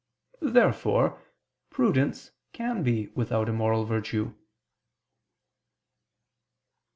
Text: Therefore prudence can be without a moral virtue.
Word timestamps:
Therefore 0.41 1.21
prudence 1.69 2.31
can 2.53 2.81
be 2.81 3.09
without 3.09 3.47
a 3.47 3.53
moral 3.53 3.85
virtue. 3.85 4.33